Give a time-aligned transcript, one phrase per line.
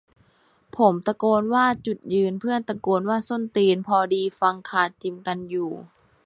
[0.75, 5.71] ผมตะโกนว่าจุดยืน เพื่อนตะโกนว่าส้นตีน พอดีฟังดาจิมกันอยู่